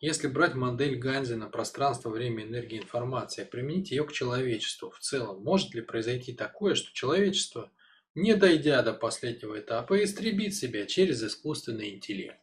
[0.00, 5.74] Если брать модель Ганзина пространство, время, энергия, информация, применить ее к человечеству в целом, может
[5.74, 7.72] ли произойти такое, что человечество,
[8.14, 12.40] не дойдя до последнего этапа, истребит себя через искусственный интеллект?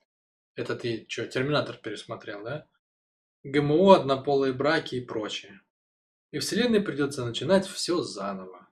[0.55, 2.67] Это ты что, Терминатор пересмотрел, да?
[3.43, 5.61] ГМО, однополые браки и прочее.
[6.31, 8.67] И Вселенной придется начинать все заново.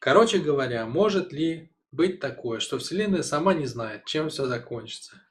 [0.00, 5.22] Короче говоря, может ли быть такое, что Вселенная сама не знает, чем все закончится?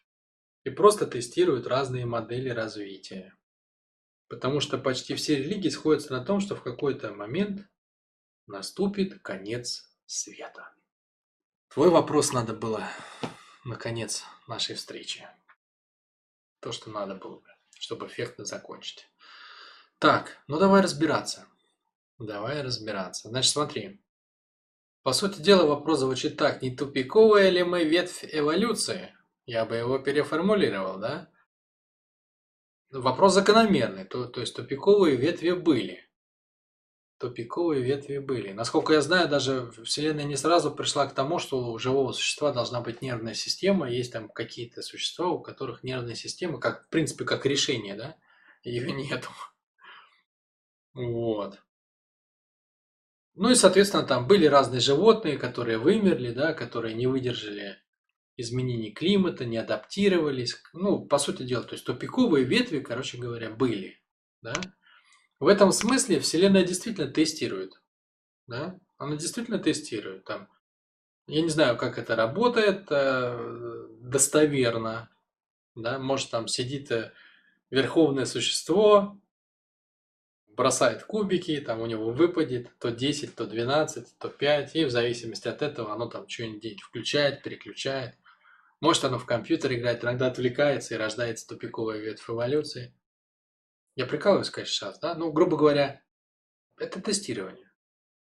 [0.64, 3.36] И просто тестируют разные модели развития.
[4.27, 7.68] Потому что почти все религии сходятся на том, что в какой-то момент
[8.45, 10.73] наступит конец света.
[11.70, 12.88] Твой вопрос надо было
[13.63, 15.27] на конец нашей встречи.
[16.60, 17.48] То, что надо было бы,
[17.80, 19.07] чтобы эффектно закончить.
[19.99, 21.48] Так, ну давай разбираться.
[22.18, 23.30] Давай разбираться.
[23.30, 24.02] Значит, смотри.
[25.04, 26.62] По сути дела, вопрос звучит так.
[26.62, 29.16] Не тупиковая ли мы ветвь эволюции?
[29.49, 31.27] Я бы его переформулировал, да?
[32.91, 36.07] Вопрос закономерный, то, то есть тупиковые ветви были.
[37.18, 38.51] Тупиковые ветви были.
[38.51, 42.82] Насколько я знаю, даже Вселенная не сразу пришла к тому, что у живого существа должна
[42.82, 43.90] быть нервная система.
[43.90, 48.18] Есть там какие-то существа, у которых нервная система, как, в принципе, как решение, да?
[48.62, 49.29] Ее нету.
[50.93, 51.57] Вот.
[53.34, 57.79] Ну и, соответственно, там были разные животные, которые вымерли, да, которые не выдержали
[58.40, 60.62] изменений климата, не адаптировались.
[60.73, 64.01] Ну, по сути дела, то есть тупиковые ветви, короче говоря, были.
[64.41, 64.53] Да?
[65.40, 67.81] В этом смысле Вселенная действительно тестирует.
[68.47, 68.79] Да?
[68.97, 70.25] Она действительно тестирует.
[70.25, 70.47] Там,
[71.28, 75.09] я не знаю, как это работает э, достоверно.
[75.75, 76.00] Да?
[76.00, 77.12] Может, там сидит э,
[77.69, 79.19] верховное существо,
[80.47, 85.47] бросает кубики, там у него выпадет то 10, то 12, то 5, и в зависимости
[85.47, 88.16] от этого оно там что-нибудь включает, переключает.
[88.81, 92.96] Может оно в компьютер играет, иногда отвлекается и рождается тупиковая ветвь эволюции.
[93.96, 95.16] Я прикалываюсь, конечно, сейчас, да?
[95.16, 96.02] Ну, грубо говоря,
[96.78, 97.69] это тестирование.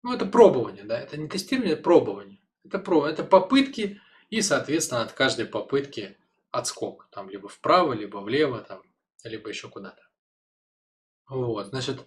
[0.02, 0.98] Ну, это пробование, да?
[0.98, 2.40] Это не тестирование, это пробование.
[2.64, 6.16] Это, про, это попытки и, соответственно, от каждой попытки
[6.50, 7.08] отскок.
[7.10, 8.82] Там либо вправо, либо влево, там,
[9.24, 10.02] либо еще куда-то.
[11.28, 12.06] Вот, значит,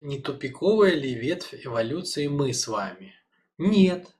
[0.00, 3.14] не тупиковая ли ветвь эволюции мы с вами?
[3.58, 4.14] Нет.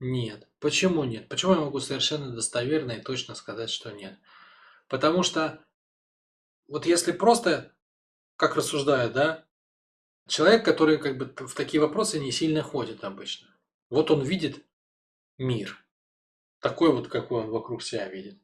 [0.00, 0.48] Нет.
[0.58, 1.28] Почему нет?
[1.28, 4.18] Почему я могу совершенно достоверно и точно сказать, что нет?
[4.88, 5.64] Потому что
[6.68, 7.74] вот если просто,
[8.36, 9.46] как рассуждают, да,
[10.26, 13.48] человек, который как бы в такие вопросы не сильно ходит обычно.
[13.90, 14.64] Вот он видит
[15.38, 15.84] мир.
[16.60, 18.38] Такой вот, какой он вокруг себя видит.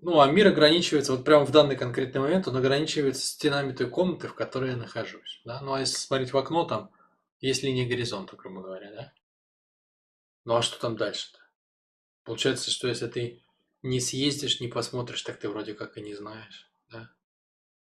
[0.00, 4.28] Ну, а мир ограничивается, вот прямо в данный конкретный момент, он ограничивается стенами той комнаты,
[4.28, 5.42] в которой я нахожусь.
[5.44, 5.60] Да?
[5.60, 6.90] Ну, а если смотреть в окно, там
[7.40, 9.12] есть линия горизонта, грубо говоря, да?
[10.48, 11.40] Ну а что там дальше-то?
[12.24, 13.42] Получается, что если ты
[13.82, 17.10] не съездишь, не посмотришь, так ты вроде как и не знаешь, да?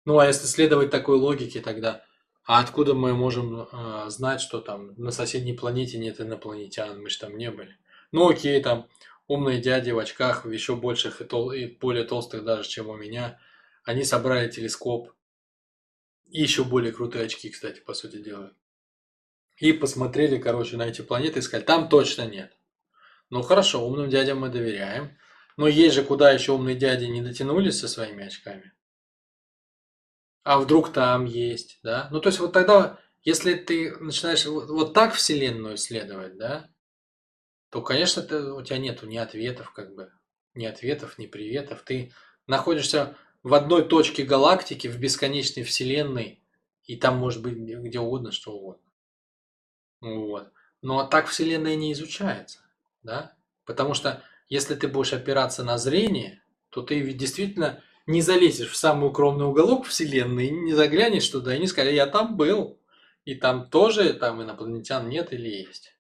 [0.07, 2.03] Ну а если следовать такой логике, тогда
[2.45, 7.19] а откуда мы можем э, знать, что там на соседней планете нет инопланетян, мы же
[7.19, 7.77] там не были?
[8.11, 8.89] Ну окей, там
[9.27, 13.39] умные дяди в очках, еще больших и, тол- и более толстых даже, чем у меня,
[13.85, 15.13] они собрали телескоп,
[16.31, 18.55] и еще более крутые очки, кстати, по сути дела.
[19.57, 22.57] И посмотрели, короче, на эти планеты и сказали, там точно нет.
[23.31, 25.17] Ну хорошо, умным дядям мы доверяем.
[25.57, 28.73] Но есть же куда еще умные дяди не дотянулись со своими очками.
[30.45, 32.09] А вдруг там есть, да?
[32.13, 36.71] Ну то есть вот тогда, если ты начинаешь вот, вот так Вселенную исследовать, да,
[37.71, 40.13] то, конечно, ты, у тебя нету ни ответов, как бы,
[40.55, 41.83] ни ответов, ни приветов.
[41.83, 42.13] Ты
[42.47, 46.45] находишься в одной точке галактики, в бесконечной Вселенной,
[46.85, 48.86] и там может быть где угодно, что угодно.
[50.15, 50.53] Вот.
[50.83, 52.61] Но так Вселенная не изучается,
[53.03, 53.35] да?
[53.65, 58.77] Потому что если ты будешь опираться на зрение, то ты ведь действительно не залезешь в
[58.77, 62.81] самый укромный уголок Вселенной, не заглянешь туда и не скажешь, я там был,
[63.25, 65.93] и там тоже там инопланетян нет или есть.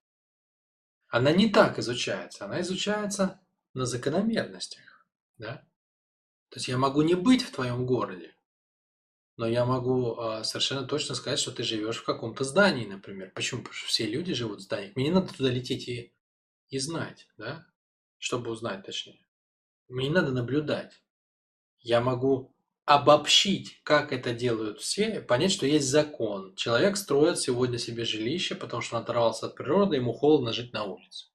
[1.09, 3.41] Она не так изучается, она изучается
[3.75, 5.05] на закономерностях,
[5.39, 5.67] да?
[6.51, 8.36] То есть я могу не быть в твоем городе,
[9.37, 13.33] но я могу а, совершенно точно сказать, что ты живешь в каком-то здании, например.
[13.35, 13.61] Почему?
[13.61, 14.97] Потому что все люди живут в зданиях.
[14.97, 16.15] Мне не надо туда лететь и,
[16.69, 17.67] и знать, да?
[18.19, 19.27] Чтобы узнать точнее.
[19.89, 21.03] Мне не надо наблюдать.
[21.81, 22.55] Я могу
[22.87, 26.55] обобщить, как это делают все, понять, что есть закон.
[26.55, 30.85] Человек строит сегодня себе жилище, потому что он оторвался от природы, ему холодно жить на
[30.85, 31.27] улице.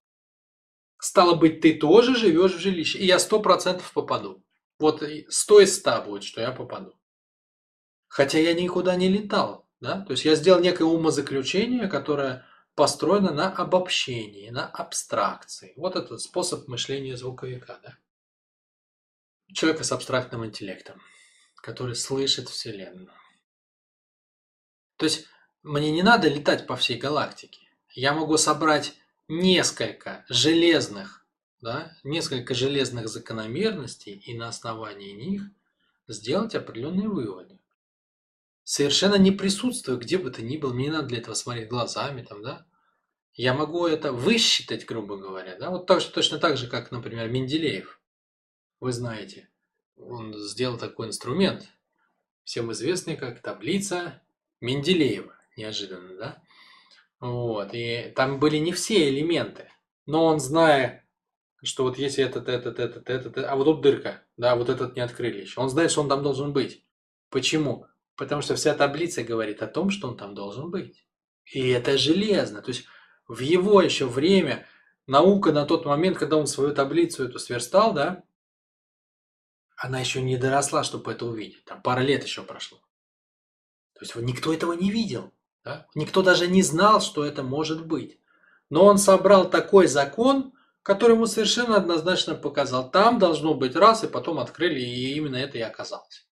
[0.98, 4.44] Стало быть, ты тоже живешь в жилище, и я сто процентов попаду.
[4.80, 6.94] Вот сто из ста будет, что я попаду.
[8.12, 9.66] Хотя я никуда не летал.
[9.80, 10.02] Да?
[10.02, 15.72] То есть я сделал некое умозаключение, которое построено на обобщении, на абстракции.
[15.78, 17.80] Вот этот способ мышления звуковика.
[17.82, 17.98] Да?
[19.54, 21.02] Человека с абстрактным интеллектом.
[21.56, 23.14] который слышит Вселенную.
[24.98, 25.28] То есть
[25.62, 27.62] мне не надо летать по всей галактике.
[27.92, 28.96] Я могу собрать
[29.28, 31.24] несколько железных,
[31.62, 35.44] да, несколько железных закономерностей и на основании них
[36.08, 37.61] сделать определенные выводы.
[38.64, 42.24] Совершенно не присутствуя где бы то ни было, мне не надо для этого смотреть глазами,
[42.24, 42.66] там, да.
[43.34, 48.00] Я могу это высчитать, грубо говоря, да, вот так, точно так же, как, например, Менделеев.
[48.80, 49.50] Вы знаете,
[49.96, 51.68] он сделал такой инструмент,
[52.44, 54.22] всем известный как таблица
[54.60, 56.44] Менделеева, неожиданно, да?
[57.20, 59.70] Вот, и там были не все элементы,
[60.06, 61.08] но он, зная,
[61.64, 65.02] что вот если этот, этот, этот, этот, а вот тут дырка, да, вот этот не
[65.02, 66.84] открыли еще, он знает, что он там должен быть.
[67.30, 67.86] Почему?
[68.16, 71.06] Потому что вся таблица говорит о том, что он там должен быть.
[71.46, 72.62] И это железно.
[72.62, 72.86] То есть
[73.28, 74.68] в его еще время
[75.08, 78.24] наука на тот момент, когда он свою таблицу эту сверстал, да,
[79.76, 81.66] она еще не доросла, чтобы это увидеть.
[81.66, 82.78] Там пара лет еще прошло.
[83.94, 85.32] То есть никто этого не видел.
[85.64, 85.88] Да?
[85.96, 88.20] Никто даже не знал, что это может быть.
[88.70, 90.54] Но он собрал такой закон,
[90.84, 92.90] который ему совершенно однозначно показал.
[92.90, 96.28] Там должно быть раз, и потом открыли, и именно это и оказалось.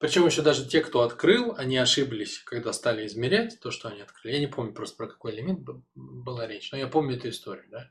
[0.00, 4.32] Причем еще даже те, кто открыл, они ошиблись, когда стали измерять то, что они открыли.
[4.32, 5.60] Я не помню просто про какой элемент
[5.94, 7.66] была речь, но я помню эту историю.
[7.70, 7.90] Да?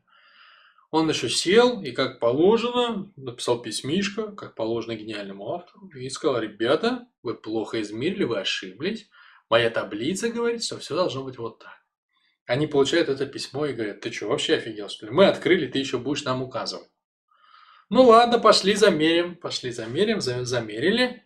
[0.90, 7.08] Он еще сел и, как положено, написал письмишко, как положено гениальному автору, и сказал, ребята,
[7.22, 9.08] вы плохо измерили, вы ошиблись.
[9.48, 11.78] Моя таблица говорит, что все должно быть вот так.
[12.48, 15.12] Они получают это письмо и говорят, ты что, вообще офигел, что ли?
[15.12, 16.90] Мы открыли, ты еще будешь нам указывать.
[17.92, 21.24] Ну ладно, пошли замерим, пошли замерим, замерили.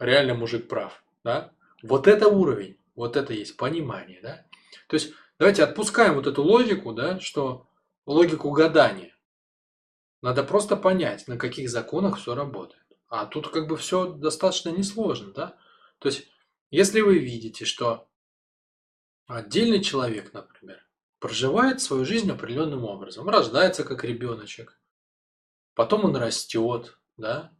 [0.00, 1.52] Реально мужик прав, да?
[1.82, 4.46] Вот это уровень, вот это есть понимание, да?
[4.88, 7.68] То есть давайте отпускаем вот эту логику, да, что
[8.06, 9.14] логику гадания.
[10.22, 12.82] Надо просто понять, на каких законах все работает.
[13.08, 15.58] А тут как бы все достаточно несложно, да?
[15.98, 16.28] То есть
[16.70, 18.08] если вы видите, что
[19.26, 20.86] отдельный человек, например,
[21.18, 24.80] проживает свою жизнь определенным образом, рождается как ребеночек,
[25.74, 27.52] потом он растет, да,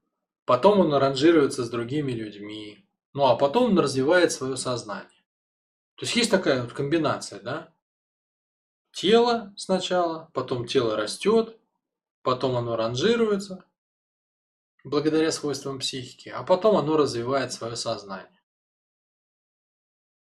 [0.50, 5.22] потом он ранжируется с другими людьми, ну а потом он развивает свое сознание.
[5.94, 7.72] То есть есть такая вот комбинация, да?
[8.90, 11.56] Тело сначала, потом тело растет,
[12.22, 13.64] потом оно ранжируется
[14.82, 18.42] благодаря свойствам психики, а потом оно развивает свое сознание.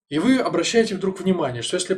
[0.09, 1.95] И вы обращаете вдруг внимание, что если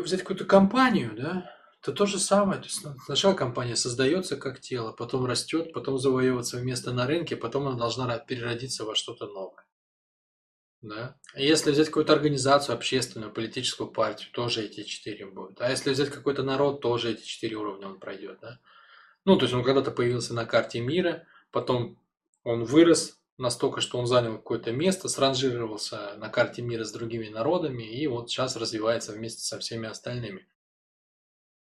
[0.00, 1.53] взять какую-то компанию, да,
[1.84, 2.58] то то же самое.
[2.60, 7.66] То есть сначала компания создается как тело, потом растет, потом завоевывается место на рынке, потом
[7.68, 9.66] она должна переродиться во что-то новое.
[10.80, 11.18] Да?
[11.36, 15.60] Если взять какую-то организацию общественную, политическую партию, тоже эти четыре будут.
[15.60, 18.38] А если взять какой-то народ, тоже эти четыре уровня он пройдет.
[18.40, 18.60] Да?
[19.26, 21.98] Ну, то есть он когда-то появился на карте мира, потом
[22.44, 27.82] он вырос, настолько, что он занял какое-то место, сранжировался на карте мира с другими народами
[27.82, 30.48] и вот сейчас развивается вместе со всеми остальными.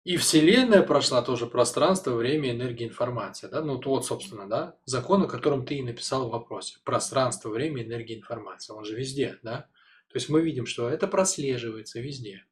[0.05, 3.49] И Вселенная прошла тоже пространство, время, энергия, информация.
[3.49, 3.61] Да?
[3.61, 6.77] Ну вот, собственно, да, закон, о котором ты и написал в вопросе.
[6.85, 8.75] Пространство, время, энергия, информация.
[8.75, 9.67] Он же везде, да?
[10.09, 12.45] То есть мы видим, что это прослеживается везде.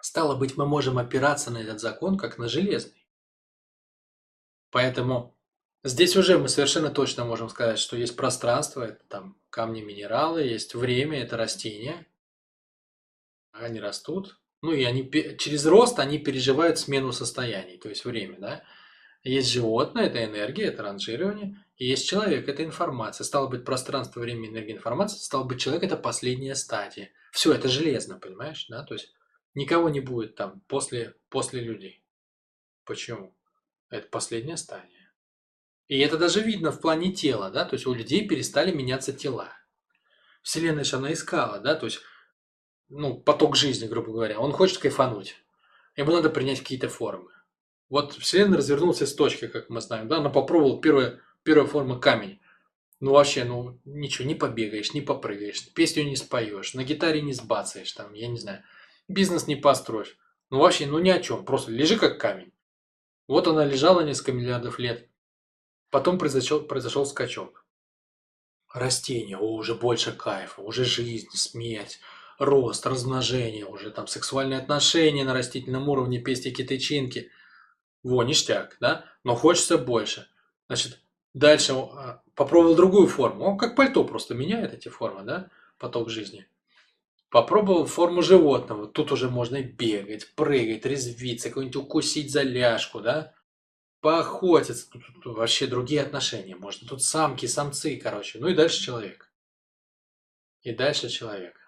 [0.00, 3.06] Стало быть, мы можем опираться на этот закон, как на железный.
[4.70, 5.36] Поэтому
[5.84, 10.76] Здесь уже мы совершенно точно можем сказать, что есть пространство, это там камни, минералы, есть
[10.76, 12.06] время, это растения.
[13.50, 14.40] Они растут.
[14.62, 18.64] Ну и они через рост они переживают смену состояний, то есть время, да.
[19.24, 21.64] Есть животное, это энергия, это ранжирование.
[21.76, 23.24] И есть человек, это информация.
[23.24, 25.18] Стало быть, пространство, время, энергия, информация.
[25.18, 27.10] Стало быть, человек– это последняя стадия.
[27.30, 28.82] Все, это железно, понимаешь, да?
[28.82, 29.12] То есть
[29.54, 32.04] никого не будет там после, после людей.
[32.84, 33.36] Почему?
[33.90, 35.12] Это последняя стадия.
[35.86, 39.52] И это даже видно в плане тела, да, то есть у людей перестали меняться тела.
[40.42, 42.00] Вселенная же она искала, да, то есть,
[42.92, 44.38] ну, поток жизни, грубо говоря.
[44.38, 45.36] Он хочет кайфануть.
[45.96, 47.30] Ему надо принять какие-то формы.
[47.88, 52.40] Вот Вселенная развернулась с точки, как мы знаем, да, она попробовала первая, первая форма камень.
[53.00, 57.92] Ну вообще, ну ничего, не побегаешь, не попрыгаешь, песню не споешь, на гитаре не сбацаешь,
[57.92, 58.62] там, я не знаю,
[59.08, 60.16] бизнес не построишь.
[60.48, 62.52] Ну вообще, ну ни о чем, просто лежи как камень.
[63.26, 65.08] Вот она лежала несколько миллиардов лет,
[65.92, 67.66] Потом произошел, произошел скачок.
[68.72, 72.00] Растения, о, уже больше кайфа, уже жизнь, смерть,
[72.42, 77.30] рост, размножение, уже там сексуальные отношения на растительном уровне, пестики, тычинки.
[78.02, 79.04] Во, ништяк, да?
[79.24, 80.28] Но хочется больше.
[80.68, 81.00] Значит,
[81.34, 83.44] дальше а, попробовал другую форму.
[83.44, 85.50] Он как пальто просто меняет эти формы, да?
[85.78, 86.46] Поток жизни.
[87.30, 88.86] Попробовал форму животного.
[88.86, 93.32] Тут уже можно бегать, прыгать, резвиться, какой-нибудь укусить за ляжку, да?
[94.02, 94.90] поохотиться.
[94.90, 96.56] Тут, тут, тут вообще другие отношения.
[96.56, 98.38] Можно тут самки, самцы, короче.
[98.38, 99.32] Ну и дальше человек.
[100.60, 101.61] И дальше человек.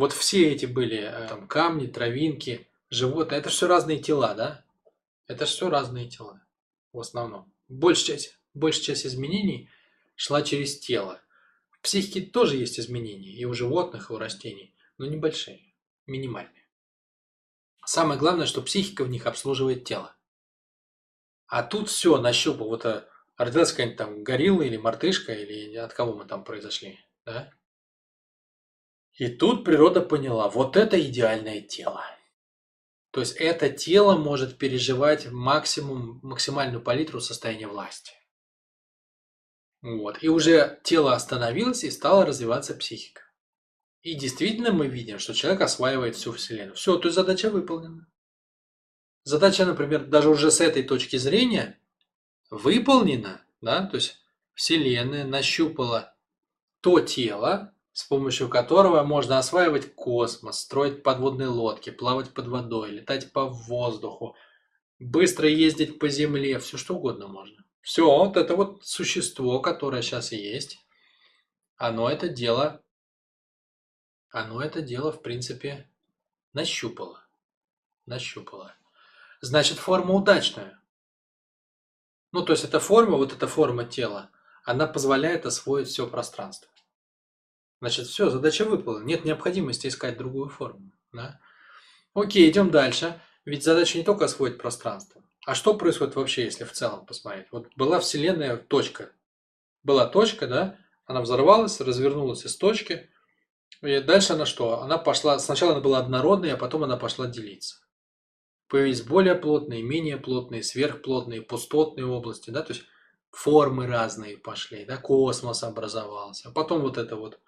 [0.00, 3.38] Вот все эти были э, там камни, травинки, животные.
[3.38, 4.64] Это все разные тела, да?
[5.26, 6.42] Это все разные тела
[6.94, 7.52] в основном.
[7.68, 9.68] Большая часть, большая часть изменений
[10.14, 11.20] шла через тело.
[11.70, 15.60] В психике тоже есть изменения и у животных, и у растений, но небольшие,
[16.06, 16.66] минимальные.
[17.84, 20.16] Самое главное, что психика в них обслуживает тело.
[21.46, 22.68] А тут все нащупал.
[22.68, 27.52] Вот а, родилась какая-нибудь там горилла или мартышка, или от кого мы там произошли, да?
[29.14, 32.02] И тут природа поняла, вот это идеальное тело.
[33.10, 38.12] То есть это тело может переживать максимум, максимальную палитру состояния власти.
[39.82, 40.22] Вот.
[40.22, 43.22] И уже тело остановилось и стала развиваться психика.
[44.02, 46.74] И действительно мы видим, что человек осваивает всю Вселенную.
[46.74, 48.06] Все, то есть задача выполнена.
[49.24, 51.78] Задача, например, даже уже с этой точки зрения
[52.50, 54.18] выполнена, да, то есть
[54.54, 56.14] Вселенная нащупала
[56.80, 63.32] то тело, с помощью которого можно осваивать космос, строить подводные лодки, плавать под водой, летать
[63.32, 64.36] по воздуху,
[64.98, 67.64] быстро ездить по земле, все что угодно можно.
[67.80, 70.78] Все, вот это вот существо, которое сейчас есть,
[71.76, 72.82] оно это дело,
[74.30, 75.90] оно это дело, в принципе,
[76.52, 77.24] нащупало.
[78.06, 78.74] Нащупало.
[79.40, 80.80] Значит, форма удачная.
[82.32, 84.30] Ну, то есть эта форма, вот эта форма тела,
[84.64, 86.69] она позволяет освоить все пространство.
[87.80, 89.06] Значит, все, задача выполнена.
[89.06, 90.92] Нет необходимости искать другую форму.
[91.12, 91.40] Да?
[92.14, 93.20] Окей, идем дальше.
[93.44, 95.22] Ведь задача не только освоить пространство.
[95.46, 97.46] А что происходит вообще, если в целом посмотреть?
[97.50, 99.10] Вот была Вселенная точка.
[99.82, 100.78] Была точка, да?
[101.06, 103.08] Она взорвалась, развернулась из точки.
[103.80, 104.82] И дальше она что?
[104.82, 105.38] Она пошла...
[105.38, 107.76] Сначала она была однородной, а потом она пошла делиться.
[108.68, 112.62] Появились более плотные, менее плотные, сверхплотные, пустотные области, да?
[112.62, 112.84] То есть
[113.30, 114.98] формы разные пошли, да?
[114.98, 116.50] Космос образовался.
[116.50, 117.40] А потом вот это вот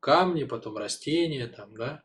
[0.00, 2.02] камни, потом растения, там, да,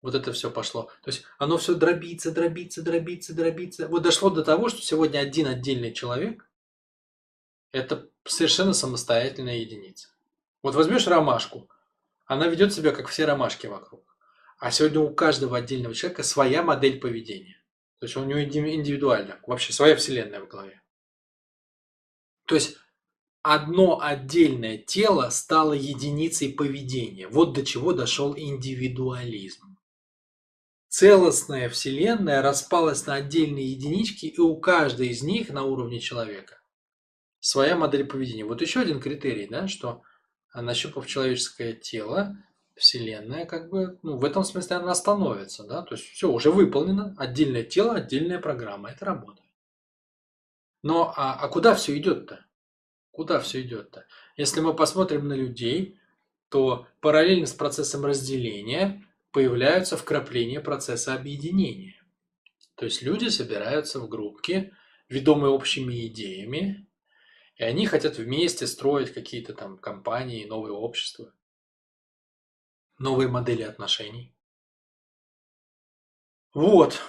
[0.00, 0.90] вот это все пошло.
[1.02, 3.88] То есть оно все дробится, дробится, дробится, дробится.
[3.88, 6.48] Вот дошло до того, что сегодня один отдельный человек–
[7.72, 10.08] это совершенно самостоятельная единица.
[10.62, 11.70] Вот возьмешь ромашку,
[12.26, 14.16] она ведет себя, как все ромашки вокруг.
[14.58, 17.62] А сегодня у каждого отдельного человека своя модель поведения.
[18.00, 20.82] То есть у него индивидуально, вообще своя вселенная в голове.
[22.44, 22.78] То есть
[23.54, 27.28] одно отдельное тело стало единицей поведения.
[27.28, 29.78] Вот до чего дошел индивидуализм.
[30.88, 36.60] Целостная Вселенная распалась на отдельные единички, и у каждой из них на уровне человека
[37.40, 38.44] своя модель поведения.
[38.44, 40.02] Вот еще один критерий, да, что
[40.54, 42.36] нащупав человеческое тело,
[42.76, 47.14] Вселенная как бы, ну, в этом смысле она становится, да, то есть все уже выполнено,
[47.16, 49.48] отдельное тело, отдельная программа, это работает.
[50.82, 52.44] Но а, а куда все идет-то?
[53.18, 54.06] Куда все идет-то?
[54.36, 55.98] Если мы посмотрим на людей,
[56.50, 62.00] то параллельно с процессом разделения появляются вкрапления процесса объединения.
[62.76, 64.72] То есть люди собираются в группки,
[65.08, 66.86] ведомые общими идеями,
[67.56, 71.34] и они хотят вместе строить какие-то там компании, новые общества,
[73.00, 74.32] новые модели отношений.
[76.54, 77.00] Вот.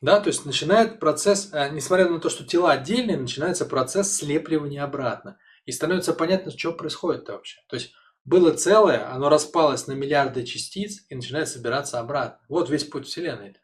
[0.00, 4.84] Да, то есть начинает процесс, э, несмотря на то, что тела отдельные, начинается процесс слепливания
[4.84, 5.38] обратно.
[5.64, 7.60] И становится понятно, что происходит вообще.
[7.68, 7.92] То есть
[8.24, 12.44] было целое, оно распалось на миллиарды частиц и начинает собираться обратно.
[12.48, 13.50] Вот весь путь Вселенной.
[13.50, 13.58] -то.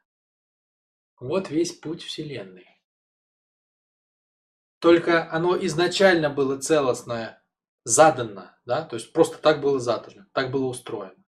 [1.21, 2.67] Вот весь путь Вселенной.
[4.79, 7.45] Только оно изначально было целостное,
[7.85, 11.23] задано, да, то есть просто так было задано, так было устроено.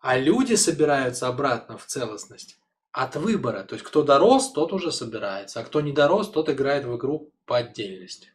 [0.00, 2.58] А люди собираются обратно в целостность
[2.92, 3.64] от выбора.
[3.64, 7.32] То есть кто дорос, тот уже собирается, а кто не дорос, тот играет в игру
[7.44, 8.32] по отдельности.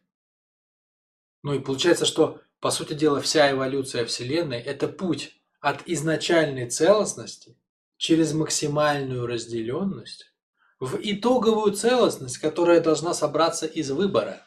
[1.44, 7.58] Ну и получается, что, по сути дела, вся эволюция Вселенной– это путь от изначальной целостности
[7.98, 10.34] через максимальную разделенность
[10.80, 14.46] в итоговую целостность, которая должна собраться из выбора.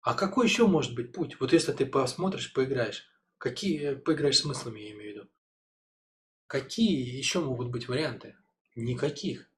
[0.00, 1.40] А какой еще может быть путь?
[1.40, 5.28] Вот если ты посмотришь, поиграешь, какие поиграешь смыслами, я имею в виду.
[6.46, 8.36] Какие еще могут быть варианты?
[8.74, 9.50] Никаких.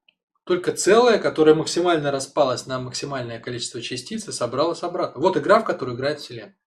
[0.43, 5.21] Только целое, которое максимально распалось на максимальное количество частиц и собралось обратно.
[5.21, 6.57] Вот игра, в которую играет Вселенная.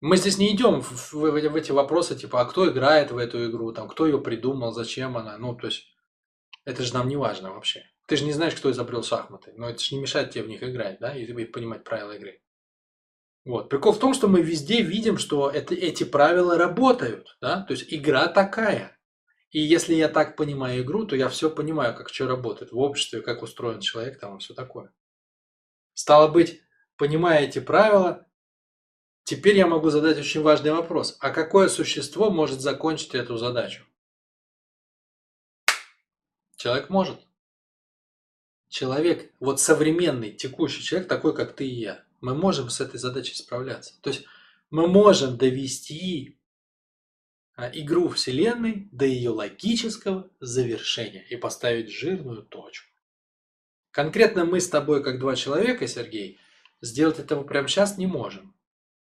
[0.00, 3.48] Мы здесь не идем в, в, в эти вопросы, типа, а кто играет в эту
[3.48, 5.38] игру, там, кто ее придумал, зачем она.
[5.38, 5.86] Ну, то есть,
[6.66, 7.84] это же нам не важно вообще.
[8.06, 10.62] Ты же не знаешь, кто изобрел шахматы, но это же не мешает тебе в них
[10.62, 12.42] играть, да, и, и понимать правила игры.
[13.46, 13.70] Вот.
[13.70, 17.86] Прикол в том, что мы везде видим, что это, эти правила работают, да, то есть
[17.88, 18.98] игра такая.
[19.54, 23.20] И если я так понимаю игру, то я все понимаю, как что работает в обществе,
[23.20, 24.92] как устроен человек там и все такое.
[25.92, 26.60] Стало быть,
[26.96, 28.26] понимая эти правила,
[29.22, 31.16] теперь я могу задать очень важный вопрос.
[31.20, 33.84] А какое существо может закончить эту задачу?
[36.56, 37.20] Человек может.
[38.68, 43.36] Человек, вот современный, текущий человек, такой, как ты и я, мы можем с этой задачей
[43.36, 43.94] справляться.
[44.00, 44.24] То есть
[44.70, 46.40] мы можем довести
[47.56, 52.90] игру Вселенной до ее логического завершения и поставить жирную точку.
[53.90, 56.40] Конкретно мы с тобой, как два человека, Сергей,
[56.80, 58.54] сделать этого прямо сейчас не можем.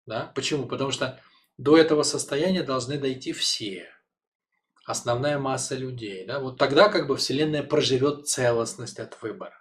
[0.07, 0.31] Да?
[0.35, 0.67] Почему?
[0.67, 1.21] Потому что
[1.57, 3.89] до этого состояния должны дойти все.
[4.85, 6.27] Основная масса людей.
[6.27, 6.41] Да?
[6.41, 9.59] Вот тогда как бы Вселенная проживет целостность от выбора.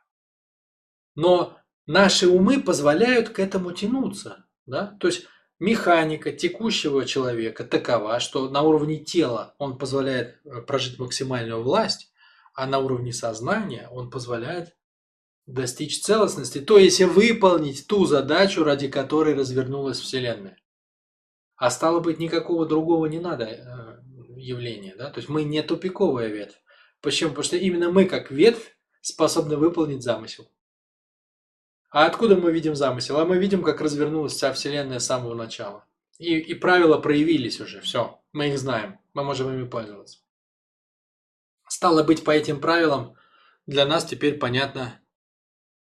[1.16, 4.46] Но наши умы позволяют к этому тянуться.
[4.66, 4.98] Да?
[5.00, 5.26] То есть
[5.64, 12.12] механика текущего человека такова, что на уровне тела он позволяет э, прожить максимальную власть,
[12.54, 14.76] а на уровне сознания он позволяет
[15.46, 20.58] достичь целостности, то есть выполнить ту задачу, ради которой развернулась Вселенная.
[21.56, 24.02] А стало быть, никакого другого не надо э,
[24.36, 24.96] явления.
[24.98, 25.12] Да?
[25.12, 26.62] То есть мы не тупиковая ветвь.
[27.00, 27.30] Почему?
[27.30, 30.52] Потому что именно мы, как ветвь, способны выполнить замысел.
[31.94, 33.20] А откуда мы видим замысел?
[33.20, 35.86] А мы видим, как развернулась вся Вселенная с самого начала.
[36.18, 40.18] И, и правила проявились уже, все, мы их знаем, мы можем ими пользоваться.
[41.68, 43.16] Стало быть, по этим правилам
[43.68, 45.00] для нас теперь понятно,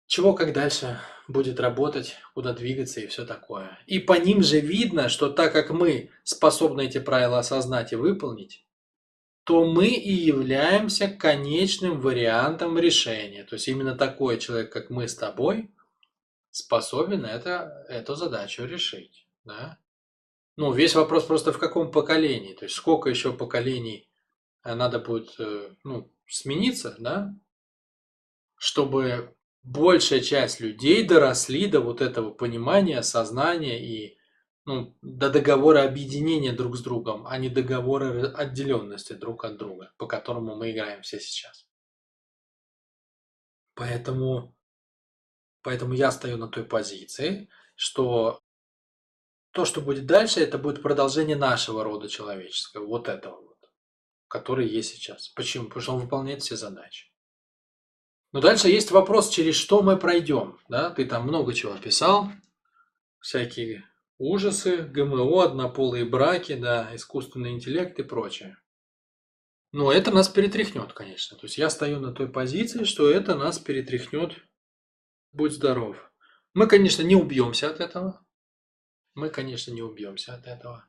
[0.05, 3.79] чего как дальше будет работать, куда двигаться и все такое.
[3.87, 8.63] И по ним же видно, что так как мы способны эти правила осознать и выполнить,
[9.43, 13.43] то мы и являемся конечным вариантом решения.
[13.43, 15.71] То есть именно такой человек, как мы с тобой,
[16.55, 19.27] способен это, эту задачу решить.
[19.43, 19.77] Да?
[20.55, 22.53] Ну, весь вопрос просто в каком поколении.
[22.53, 24.09] То есть сколько еще поколений
[24.63, 27.35] э, надо будет э, ну, смениться, да,
[28.55, 34.17] чтобы большая часть людей доросли до вот этого понимания, сознания и
[34.63, 40.07] ну, до договора объединения друг с другом, а не договора отделенности друг от друга, по
[40.07, 41.67] которому мы играем все сейчас.
[43.75, 44.55] Поэтому,
[45.65, 48.39] поэтому я стою на той позиции, что
[49.51, 53.57] то, что будет дальше, это будет продолжение нашего рода человеческого, вот этого вот,
[54.27, 55.29] который есть сейчас.
[55.29, 55.65] Почему?
[55.65, 57.11] Потому что он выполняет все задачи.
[58.31, 60.59] Но дальше есть вопрос, через что мы пройдем.
[60.69, 60.91] Да?
[60.91, 62.29] Ты там много чего писал,
[63.19, 68.55] всякие ужасы, ГМО, однополые браки, да, искусственный интеллект и прочее.
[69.71, 71.37] Но это нас перетряхнет, конечно.
[71.37, 74.35] То есть я стою на той позиции, что это нас перетряхнет.
[75.35, 75.97] Будь здоров.
[76.53, 78.25] Мы, конечно, не убьемся от этого.
[79.13, 80.87] Мы, конечно, не убьемся от этого.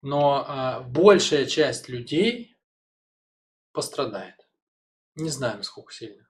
[0.00, 2.56] Но а, большая часть людей
[3.72, 4.48] пострадает.
[5.16, 6.28] Не знаем, сколько сильно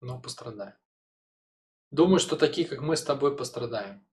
[0.00, 0.74] но пострадаем.
[1.90, 4.06] Думаю, что такие, как мы с тобой, пострадаем.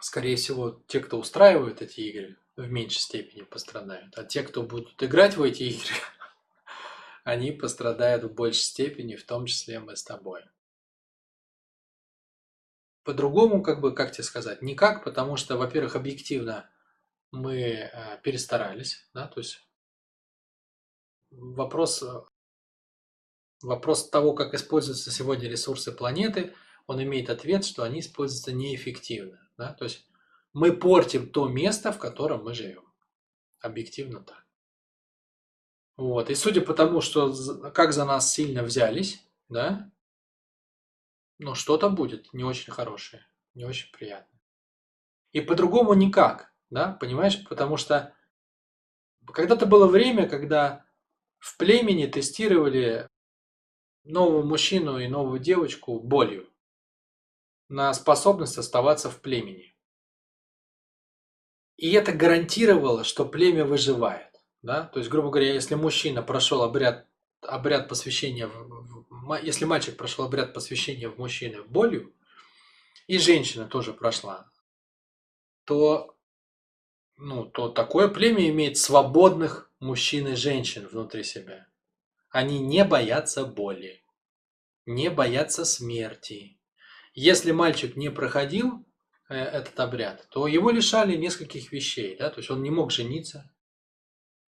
[0.00, 4.16] Скорее всего, те, кто устраивают эти игры, в меньшей степени пострадают.
[4.16, 5.94] А те, кто будут играть в эти игры,
[7.30, 10.42] они пострадают в большей степени, в том числе мы с тобой.
[13.04, 16.68] По-другому, как бы, как тебе сказать, никак, потому что, во-первых, объективно
[17.30, 19.66] мы э, перестарались, да, то есть
[21.30, 22.20] вопрос э,
[23.62, 26.54] Вопрос того, как используются сегодня ресурсы планеты,
[26.86, 29.38] он имеет ответ, что они используются неэффективно.
[29.58, 29.74] Да?
[29.74, 30.06] То есть
[30.54, 32.84] мы портим то место, в котором мы живем.
[33.60, 34.46] Объективно так.
[36.00, 36.30] Вот.
[36.30, 37.30] И судя по тому, что
[37.72, 39.92] как за нас сильно взялись, да,
[41.38, 44.40] ну что-то будет не очень хорошее, не очень приятное.
[45.32, 47.46] И по-другому никак, да, понимаешь?
[47.46, 48.14] Потому что
[49.26, 50.86] когда-то было время, когда
[51.38, 53.06] в племени тестировали
[54.04, 56.48] нового мужчину и новую девочку болью
[57.68, 59.76] на способность оставаться в племени.
[61.76, 64.29] И это гарантировало, что племя выживает.
[64.62, 64.84] Да?
[64.84, 67.06] То есть, грубо говоря, если мужчина прошел обряд,
[67.40, 72.12] обряд посвящения, в, если мальчик прошел обряд посвящения в мужчины болью,
[73.06, 74.50] и женщина тоже прошла,
[75.64, 76.16] то,
[77.16, 81.66] ну, то такое племя имеет свободных мужчин и женщин внутри себя.
[82.28, 84.02] Они не боятся боли,
[84.86, 86.58] не боятся смерти.
[87.14, 88.86] Если мальчик не проходил
[89.28, 93.50] э, этот обряд, то его лишали нескольких вещей, да, то есть он не мог жениться,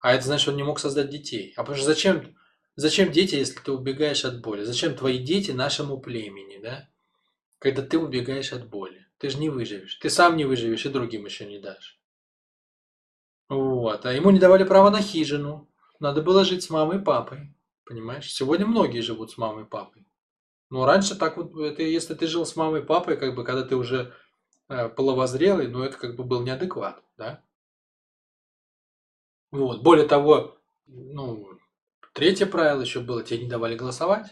[0.02, 1.54] а это значит, он не мог создать детей.
[1.56, 2.36] А потому что зачем,
[2.74, 4.64] зачем дети, если ты убегаешь от боли?
[4.64, 6.90] Зачем твои дети нашему племени, да?
[7.60, 9.06] Когда ты убегаешь от боли.
[9.18, 9.94] Ты же не выживешь.
[9.94, 12.00] Ты сам не выживешь и другим еще не дашь.
[13.48, 14.04] Вот.
[14.04, 15.70] А ему не давали права на хижину.
[16.00, 17.54] Надо было жить с мамой и папой.
[17.84, 18.32] Понимаешь?
[18.32, 20.04] Сегодня многие живут с мамой и папой.
[20.68, 23.62] Но раньше так вот, это, если ты жил с мамой и папой, как бы, когда
[23.62, 24.12] ты уже
[24.68, 27.44] э, половозрелый, ну, это как бы был неадекват, да?
[29.52, 29.82] Вот.
[29.82, 31.46] Более того, ну,
[32.14, 34.26] третье правило еще было, тебе не давали голосовать.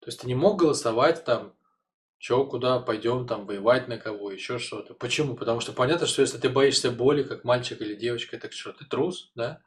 [0.00, 1.54] То есть ты не мог голосовать там,
[2.16, 4.94] что, куда пойдем там воевать на кого, еще что-то.
[4.94, 5.36] Почему?
[5.36, 8.84] Потому что понятно, что если ты боишься боли, как мальчик или девочка, так что, ты
[8.86, 9.60] трус, да?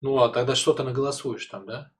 [0.00, 1.90] Ну, а тогда что то наголосуешь там, да?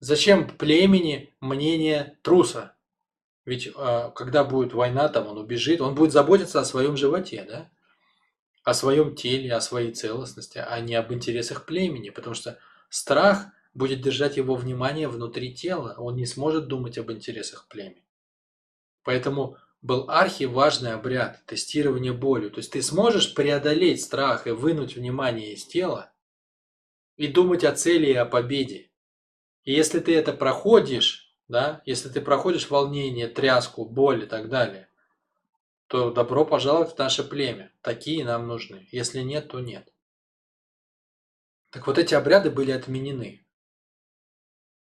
[0.00, 2.74] Зачем племени мнение труса?
[3.44, 7.70] Ведь э, когда будет война, там он убежит, он будет заботиться о своем животе, да?
[8.62, 14.02] О своем теле, о своей целостности, а не об интересах племени, потому что страх будет
[14.02, 18.04] держать его внимание внутри тела, он не сможет думать об интересах племени.
[19.02, 22.50] Поэтому был архиважный обряд тестирования болью.
[22.50, 26.12] То есть ты сможешь преодолеть страх и вынуть внимание из тела
[27.16, 28.90] и думать о цели и о победе.
[29.64, 34.88] И если ты это проходишь, да, если ты проходишь волнение, тряску, боль и так далее,
[35.90, 37.72] то добро пожаловать в наше племя.
[37.82, 38.86] Такие нам нужны.
[38.92, 39.92] Если нет, то нет.
[41.70, 43.44] Так вот эти обряды были отменены.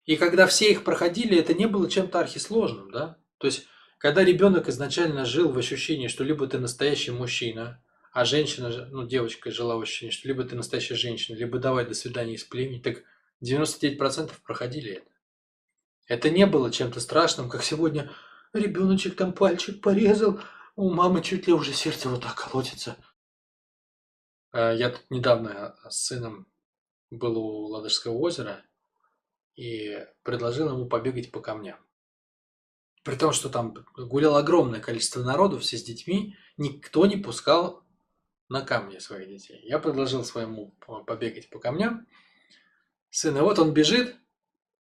[0.05, 3.19] И когда все их проходили, это не было чем-то архисложным, да?
[3.39, 7.81] То есть когда ребенок изначально жил в ощущении, что либо ты настоящий мужчина,
[8.13, 11.95] а женщина, ну, девочка жила в ощущении, что либо ты настоящая женщина, либо давай до
[11.95, 13.05] свидания из племени, так
[13.45, 15.11] 99% проходили это.
[16.09, 18.11] Это не было чем-то страшным, как сегодня
[18.53, 20.41] ребеночек там пальчик порезал,
[20.77, 22.97] у мамы чуть ли уже сердце вот так колотится.
[24.53, 26.47] А, я тут недавно с сыном
[27.11, 28.63] был у Ладожского озера
[29.55, 31.79] и предложил ему побегать по камням.
[33.03, 37.83] При том, что там гуляло огромное количество народу, все с детьми, никто не пускал
[38.49, 39.61] на камни своих детей.
[39.65, 40.73] Я предложил своему
[41.07, 42.07] побегать по камням.
[43.11, 44.17] Сын, и вот он бежит,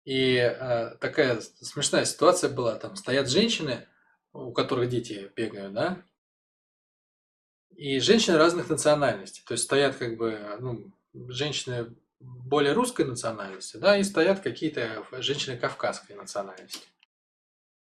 [0.04, 2.76] и э, такая смешная ситуация была.
[2.76, 3.86] Там стоят женщины,
[4.46, 6.02] у которых дети бегают, да,
[7.76, 9.42] и женщины разных национальностей.
[9.46, 10.90] То есть стоят как бы, ну,
[11.28, 16.88] женщины более русской национальности, да, и стоят какие-то женщины кавказской национальности.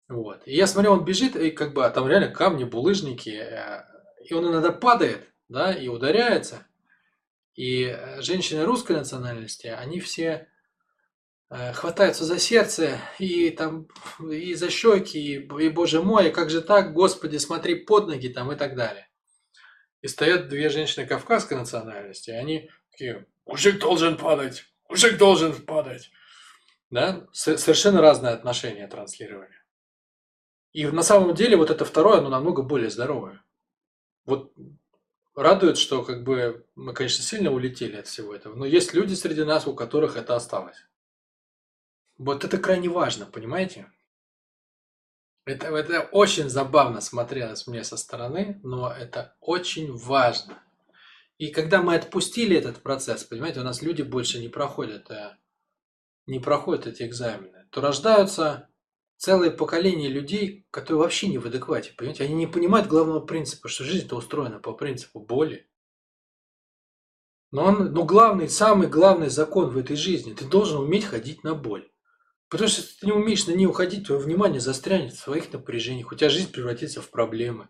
[0.08, 0.42] Вот.
[0.46, 3.84] И я смотрю, он бежит, и как бы а там реально камни, булыжники, э,
[4.24, 6.66] и он иногда падает, да, и ударяется.
[7.54, 10.48] И э, женщины русской национальности, они все
[11.72, 13.86] хватаются за сердце и там
[14.30, 18.50] и за щеки, и, и боже мой, как же так, Господи, смотри под ноги там
[18.52, 19.08] и так далее.
[20.02, 26.10] И стоят две женщины кавказской национальности, и они такие, мужик должен падать, мужик должен падать.
[26.90, 27.26] Да?
[27.32, 29.54] Совершенно разные отношения транслировали.
[30.72, 33.44] И на самом деле вот это второе, оно намного более здоровое.
[34.26, 34.52] Вот
[35.34, 39.44] радует, что как бы мы, конечно, сильно улетели от всего этого, но есть люди среди
[39.44, 40.84] нас, у которых это осталось.
[42.18, 43.90] Вот это крайне важно, понимаете?
[45.46, 50.62] Это, это очень забавно смотрелось мне со стороны, но это очень важно.
[51.36, 55.36] И когда мы отпустили этот процесс, понимаете, у нас люди больше не проходят, э,
[56.26, 58.70] не проходят эти экзамены, то рождаются
[59.16, 62.24] целое поколение людей, которые вообще не в адеквате, понимаете?
[62.24, 65.68] Они не понимают главного принципа, что жизнь-то устроена по принципу боли.
[67.50, 71.54] Но, он, но главный, самый главный закон в этой жизни, ты должен уметь ходить на
[71.54, 71.90] боль.
[72.54, 76.12] Потому что если ты не умеешь на нее уходить, твое внимание застрянет в своих напряжениях,
[76.12, 77.68] у тебя жизнь превратится в проблемы.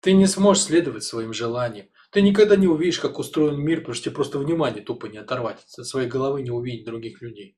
[0.00, 1.86] Ты не сможешь следовать своим желаниям.
[2.10, 5.64] Ты никогда не увидишь, как устроен мир, потому что тебе просто внимание тупо не оторвать
[5.78, 7.56] от своей головы, не увидеть других людей.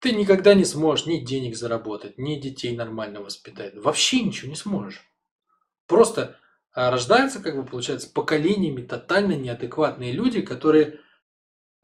[0.00, 3.76] Ты никогда не сможешь ни денег заработать, ни детей нормально воспитать.
[3.76, 5.04] Вообще ничего не сможешь.
[5.86, 6.36] Просто
[6.72, 10.98] а, рождаются, как бы получается, поколениями тотально неадекватные люди, которые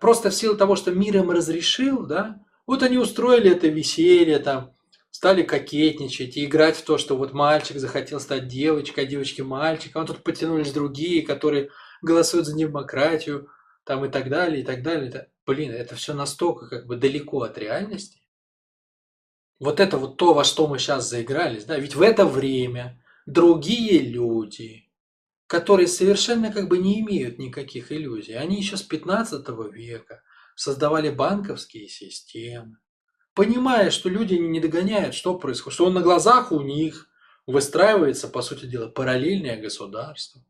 [0.01, 4.74] просто в силу того, что мир им разрешил, да, вот они устроили это веселье, там,
[5.11, 9.94] стали кокетничать и играть в то, что вот мальчик захотел стать девочкой, а девочки мальчик,
[9.96, 11.70] а тут потянулись другие, которые
[12.03, 13.48] голосуют за демократию,
[13.85, 15.31] там и так далее, и так далее.
[15.46, 18.18] Блин, это все настолько как бы далеко от реальности.
[19.61, 24.00] Вот это вот то, во что мы сейчас заигрались, да, ведь в это время другие
[24.00, 24.90] люди,
[25.46, 30.24] которые совершенно как бы не имеют никаких иллюзий, они еще с 15 века
[30.55, 32.79] создавали банковские системы,
[33.35, 37.09] понимая, что люди не догоняют, что происходит, что на глазах у них
[37.47, 40.43] выстраивается, по сути дела, параллельное государство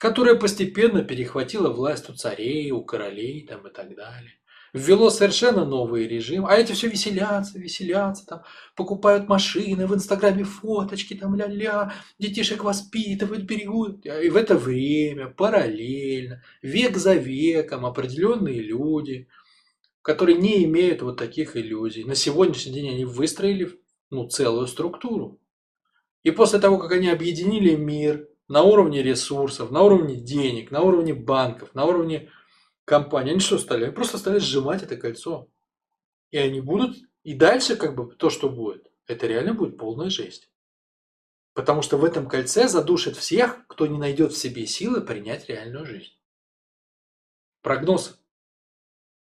[0.00, 4.39] которая постепенно перехватила власть у царей, у королей там, и так далее.
[4.72, 8.42] Ввело совершенно новый режим, а эти все веселятся, веселятся, там,
[8.76, 14.04] покупают машины, в Инстаграме фоточки, там, ля-ля, детишек воспитывают, берегут.
[14.06, 19.28] И в это время параллельно, век за веком определенные люди,
[20.02, 23.78] которые не имеют вот таких иллюзий, на сегодняшний день они выстроили
[24.10, 25.38] ну, целую структуру.
[26.22, 31.14] И после того, как они объединили мир на уровне ресурсов, на уровне денег, на уровне
[31.14, 32.28] банков, на уровне
[32.90, 33.84] компании, они что стали?
[33.84, 35.48] Они просто стали сжимать это кольцо.
[36.32, 40.50] И они будут, и дальше как бы то, что будет, это реально будет полная жесть.
[41.54, 45.86] Потому что в этом кольце задушит всех, кто не найдет в себе силы принять реальную
[45.86, 46.18] жизнь.
[47.62, 48.20] Прогноз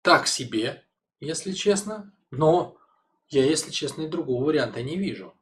[0.01, 0.85] так себе,
[1.21, 2.77] если честно, но
[3.29, 5.37] я, если честно, и другого варианта не вижу.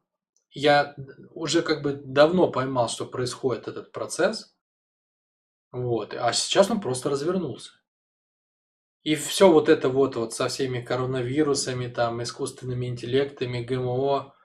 [0.51, 0.95] Я
[1.34, 4.55] уже как бы давно поймал, что происходит этот процесс,
[5.71, 7.80] вот, а сейчас он просто развернулся.
[9.03, 14.35] И все вот это вот, вот со всеми коронавирусами, там, искусственными интеллектами, ГМО,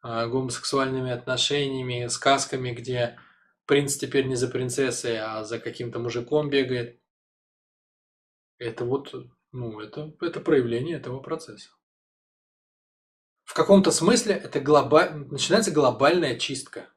[0.00, 3.18] а, гомосексуальными отношениями, сказками, где
[3.66, 6.98] принц теперь не за принцессой, а за каким-то мужиком бегает.
[8.56, 9.14] Это вот,
[9.52, 11.68] ну, это, это проявление этого процесса.
[13.44, 15.10] В каком-то смысле это глоба...
[15.10, 16.88] начинается глобальная чистка.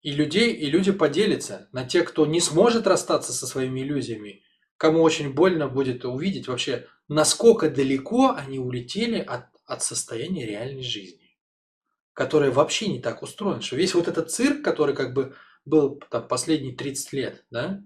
[0.00, 4.44] И людей, и люди поделятся на тех, кто не сможет расстаться со своими иллюзиями,
[4.76, 11.38] кому очень больно будет увидеть вообще, насколько далеко они улетели от, от состояния реальной жизни,
[12.12, 15.34] которая вообще не так устроена, что весь вот этот цирк, который как бы
[15.64, 17.82] был там последние 30 лет, да,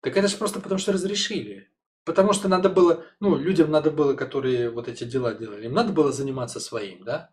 [0.00, 1.70] так это же просто потому, что разрешили.
[2.04, 5.92] Потому что надо было, ну, людям надо было, которые вот эти дела делали, им надо
[5.92, 7.30] было заниматься своим, да.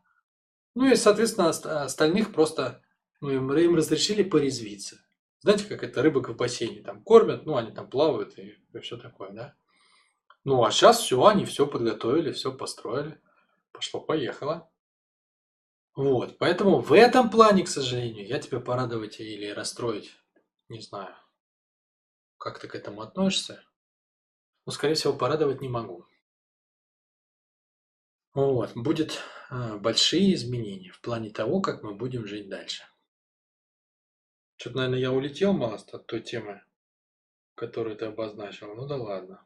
[0.74, 2.82] Ну и, соответственно, остальных просто,
[3.22, 4.98] ну, им, им разрешили порезвиться.
[5.46, 8.98] Знаете, как это рыбок в бассейне там кормят, ну, они там плавают и, и все
[8.98, 9.56] такое, да?
[10.44, 13.22] Ну, а сейчас все, они все подготовили, все построили.
[13.72, 14.68] Пошло-поехало.
[15.96, 20.20] Вот, поэтому в этом плане, к сожалению, я тебя порадовать или расстроить,
[20.68, 21.16] не знаю.
[22.40, 23.64] Как ты к этому относишься?
[24.66, 26.08] Но, скорее всего, порадовать не могу.
[28.34, 32.82] Вот, будет э, большие изменения в плане того, как мы будем жить дальше.
[34.58, 36.62] Что-то, наверное, я улетел, Маст, от той темы,
[37.56, 38.74] которую ты обозначил.
[38.76, 39.46] Ну да ладно.